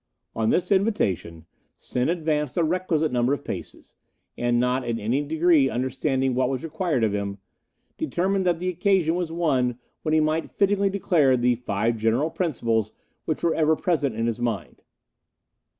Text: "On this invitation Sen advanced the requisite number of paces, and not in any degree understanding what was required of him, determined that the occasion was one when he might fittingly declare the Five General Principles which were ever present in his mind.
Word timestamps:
"On 0.35 0.49
this 0.49 0.71
invitation 0.71 1.45
Sen 1.77 2.09
advanced 2.09 2.55
the 2.55 2.63
requisite 2.63 3.11
number 3.11 3.33
of 3.33 3.43
paces, 3.43 3.97
and 4.35 4.59
not 4.59 4.83
in 4.83 4.97
any 4.99 5.21
degree 5.23 5.69
understanding 5.69 6.33
what 6.33 6.49
was 6.49 6.63
required 6.63 7.03
of 7.03 7.13
him, 7.13 7.37
determined 7.99 8.43
that 8.47 8.57
the 8.57 8.69
occasion 8.69 9.13
was 9.13 9.31
one 9.31 9.77
when 10.01 10.15
he 10.15 10.19
might 10.19 10.49
fittingly 10.49 10.89
declare 10.89 11.37
the 11.37 11.53
Five 11.53 11.97
General 11.97 12.31
Principles 12.31 12.91
which 13.25 13.43
were 13.43 13.53
ever 13.53 13.75
present 13.75 14.15
in 14.15 14.25
his 14.25 14.39
mind. 14.39 14.81